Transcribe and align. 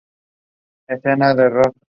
Escena 0.95 1.31
de 1.41 1.47
rock. 1.57 1.75